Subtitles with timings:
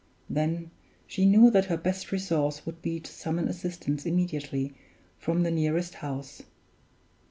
[0.27, 0.71] Then
[1.05, 4.73] she knew that her best resource would be to summon assistance immediately
[5.19, 6.41] from the nearest house.